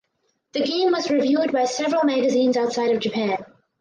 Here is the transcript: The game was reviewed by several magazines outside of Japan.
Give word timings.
The 0.53 0.63
game 0.63 0.93
was 0.93 1.11
reviewed 1.11 1.51
by 1.51 1.65
several 1.65 2.03
magazines 2.05 2.57
outside 2.57 2.89
of 2.89 2.99
Japan. 3.03 3.37